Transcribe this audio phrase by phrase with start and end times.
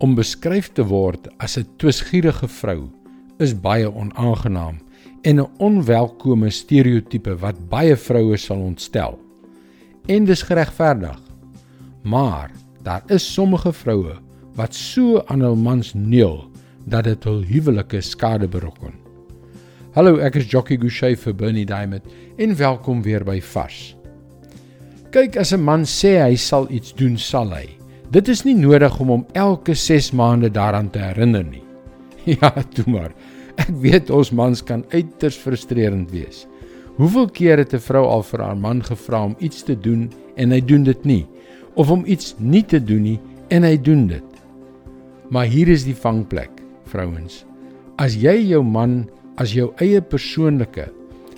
[0.00, 2.88] Om beskryf te word as 'n twisgierige vrou
[3.38, 4.78] is baie onaangenaam
[5.28, 9.18] en 'n onwelkome stereotipe wat baie vroue sal ontstel.
[10.06, 11.20] En dis geregverdig.
[12.02, 12.50] Maar
[12.82, 14.16] daar is sommige vroue
[14.54, 16.50] wat so aan hul mans neel
[16.84, 18.94] dat dit hul huwelike skade berokken.
[19.92, 22.02] Hallo, ek is Jockey Gouchee vir Bernie Diamond
[22.36, 23.96] en welkom weer by Vars.
[25.10, 27.79] Kyk, as 'n man sê hy sal iets doen, sal hy.
[28.10, 31.62] Dit is nie nodig om hom elke 6 maande daaraan te herinner nie.
[32.40, 33.12] Ja, toe maar.
[33.56, 36.44] Ek weet ons mans kan uiters frustrerend wees.
[36.98, 40.50] Hoeveel keer het 'n vrou al vir haar man gevra om iets te doen en
[40.50, 41.26] hy doen dit nie
[41.74, 44.30] of om iets nie te doen nie en hy doen dit.
[45.30, 46.50] Maar hier is die vangplek,
[46.84, 47.44] vrouens.
[47.96, 50.90] As jy jou man as jou eie persoonlike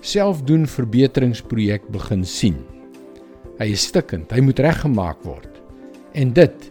[0.00, 2.56] selfdoen verbeteringsprojek begin sien.
[3.58, 5.57] Hy is stikkend, hy moet reggemaak word.
[6.12, 6.70] En dit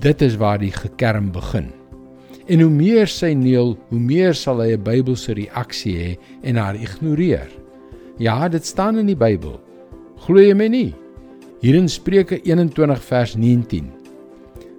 [0.00, 1.70] dit is waar die gekerm begin.
[2.46, 6.74] En hoe meer sy neel, hoe meer sal hy 'n Bybelse reaksie hê en haar
[6.74, 7.50] ignoreer.
[8.18, 9.60] Ja, dit staan in die Bybel.
[10.16, 10.94] Glo jy my nie?
[11.60, 13.92] Hier in Spreuke 21 vers 19.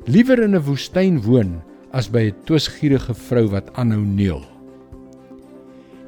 [0.05, 4.43] Liewer in 'n woestyn woon as by 'n twisgierige vrou wat aanhou neel.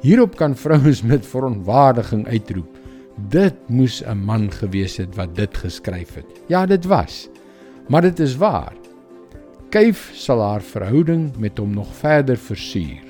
[0.00, 2.78] Hierop kan vrouens met verontwaardiging uitroep:
[3.28, 6.26] Dit moes 'n man gewees het wat dit geskryf het.
[6.48, 7.28] Ja, dit was.
[7.90, 8.76] Maar dit is waar.
[9.74, 13.02] Kyf sal haar verhouding met hom nog verder versuur,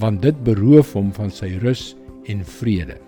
[0.00, 1.94] want dit beroof hom van sy rus
[2.28, 2.98] en vrede.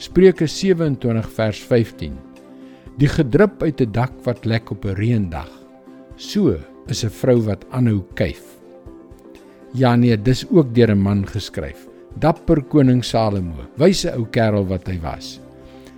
[0.00, 2.16] Spreuke 27 vers 15.
[2.96, 5.52] Die gedrup uit 'n dak wat lek op 'n reendag.
[6.16, 8.42] So is 'n vrou wat aanhou kyf.
[9.72, 11.88] Ja nee, dis ook deur 'n man geskryf.
[12.18, 15.40] Dapper koning Salomo, wyse ou kerel wat hy was.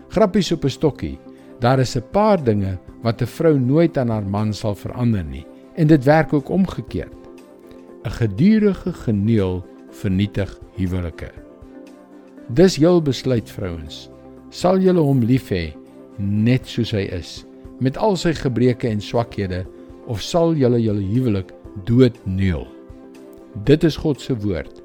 [0.09, 1.19] Grappies op 'n stokkie.
[1.65, 5.47] Daar is 'n paar dinge wat 'n vrou nooit aan haar man sal verander nie
[5.75, 7.17] en dit werk ook omgekeerd.
[8.05, 11.31] 'n Gedurende geneel vernietig huwelike.
[12.49, 14.11] Dis jul besluit vrouens.
[14.51, 15.73] Sal julle hom lief hê
[16.19, 17.47] net soos hy is
[17.81, 19.67] met al sy gebreke en swakhede
[20.07, 21.53] of sal julle julle huwelik
[21.85, 22.67] doodneel?
[23.65, 24.83] Dit is God se woord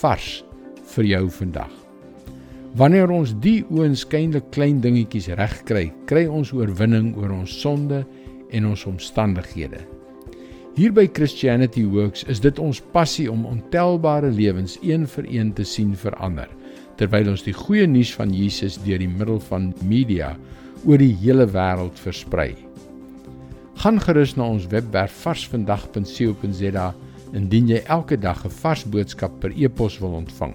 [0.00, 0.44] vars
[0.82, 1.85] vir jou vandag.
[2.76, 8.02] Wanneer ons die oënskynlik klein dingetjies regkry, kry ons oorwinning oor ons sonde
[8.52, 9.78] en ons omstandighede.
[10.76, 15.64] Hier by Christianity Works is dit ons passie om ontelbare lewens een vir een te
[15.64, 16.52] sien verander
[17.00, 20.34] terwyl ons die goeie nuus van Jesus deur die middel van media
[20.84, 22.50] oor die hele wêreld versprei.
[23.80, 26.86] Gaan gerus na ons webwerf varsvandag.co.za
[27.32, 30.54] indien jy elke dag 'n vars boodskap per e-pos wil ontvang.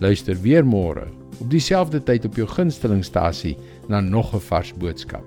[0.00, 1.08] Luister weer môre
[1.42, 3.56] op dieselfde tyd op jou gunstelingstasie
[3.90, 5.24] na nog 'n vars boodskap.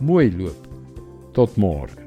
[0.00, 0.68] Mooi loop.
[1.32, 2.05] Tot môre.